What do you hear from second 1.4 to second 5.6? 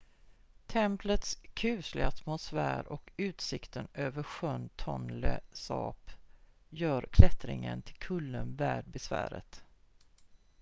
kusliga atmosfär och utsikten över sjön tonle